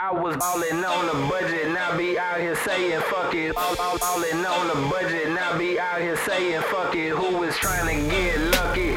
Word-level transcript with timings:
I 0.00 0.12
was 0.12 0.36
ballin' 0.36 0.84
on 0.84 1.06
the 1.06 1.28
budget, 1.28 1.72
now 1.72 1.96
be 1.96 2.16
out 2.16 2.38
here 2.38 2.54
saying 2.54 3.00
fuck 3.10 3.34
it. 3.34 3.56
All, 3.56 3.74
all, 3.80 3.98
ballin' 3.98 4.46
on 4.46 4.68
the 4.68 4.88
budget, 4.88 5.30
now 5.30 5.58
be 5.58 5.80
out 5.80 6.00
here 6.00 6.16
saying 6.18 6.62
fuck 6.70 6.94
it. 6.94 7.10
Who 7.10 7.42
is 7.42 7.56
trying 7.56 8.04
to 8.04 8.08
get 8.08 8.38
lucky? 8.38 8.87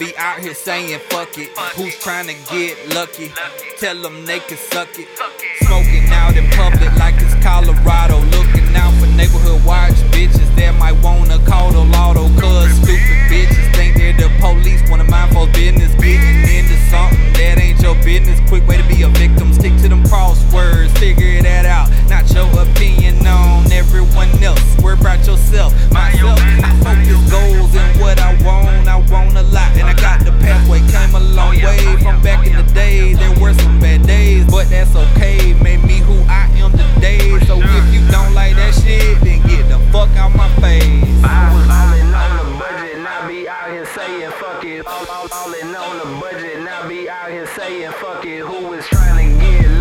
Be 0.00 0.16
out 0.16 0.40
here 0.40 0.54
saying 0.54 0.98
fuck 1.10 1.36
it. 1.36 1.50
Who's 1.76 1.94
trying 1.98 2.26
to 2.26 2.34
get 2.50 2.74
lucky? 2.94 3.30
Tell 3.76 4.00
them 4.00 4.24
they 4.24 4.40
can 4.40 4.56
suck 4.56 4.88
it. 4.98 5.08
Smoking 5.60 6.08
out 6.08 6.36
in 6.38 6.48
public 6.56 6.90
like 6.96 7.16
it's 7.18 7.34
Colorado. 7.44 7.99
From 32.00 32.22
back 32.22 32.46
in 32.46 32.56
the 32.56 32.72
day. 32.72 33.14
There 33.14 33.32
were 33.40 33.54
some 33.54 33.78
bad 33.80 34.06
days, 34.06 34.44
but 34.46 34.68
that's 34.68 34.94
okay. 34.94 35.54
Made 35.62 35.82
me 35.84 35.98
who 35.98 36.14
I 36.28 36.50
am 36.56 36.72
today. 36.72 37.38
So 37.46 37.60
if 37.60 37.94
you 37.94 38.00
don't 38.10 38.34
like 38.34 38.56
that 38.56 38.74
shit, 38.74 39.20
then 39.20 39.40
get 39.46 39.68
the 39.68 39.78
fuck 39.92 40.10
out 40.16 40.34
my 40.34 40.48
face. 40.60 41.24
I 41.24 41.52
was 41.54 41.66
ballin' 41.66 42.14
on 42.14 42.32
the 42.38 42.58
budget, 42.58 42.98
now 42.98 43.28
be 43.28 43.48
out 43.48 43.70
here 43.70 43.86
saying 43.86 44.30
fuck 44.32 44.64
it. 44.64 44.86
All, 44.86 45.06
all, 45.10 45.28
on 45.30 45.98
the 45.98 46.20
budget, 46.20 46.62
now 46.64 46.88
be 46.88 47.08
out 47.08 47.30
here 47.30 47.46
saying 47.48 47.92
fuck 47.92 48.24
it. 48.24 48.40
Who 48.40 48.72
is 48.72 48.86
trying 48.86 49.38
to 49.38 49.40
get 49.40 49.79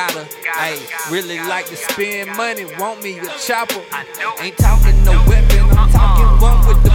gotta. 0.00 0.24
Ayy, 0.64 1.12
really 1.12 1.38
like 1.40 1.66
to 1.66 1.76
spend 1.76 2.30
money, 2.36 2.64
want 2.78 3.02
me 3.02 3.18
a 3.18 3.26
chopper. 3.46 3.82
Ain't 4.40 4.56
talking 4.56 4.96
no 5.04 5.12
weapon, 5.28 5.64
I'm 5.76 5.90
talking 5.90 6.30
one 6.40 6.58
with 6.66 6.82
the 6.82 6.89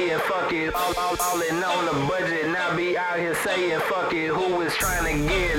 saying 0.00 0.18
fuck 0.20 0.52
it. 0.52 0.74
All, 0.74 0.94
all, 0.98 1.16
ballin' 1.16 1.62
on 1.62 1.84
the 1.84 2.06
budget, 2.06 2.48
now 2.48 2.74
be 2.74 2.96
out 2.96 3.18
here 3.18 3.34
saying 3.44 3.80
fuck 3.80 4.12
it. 4.14 4.28
Who 4.28 4.60
is 4.62 4.74
trying 4.74 5.18
to 5.18 5.28
get 5.28 5.56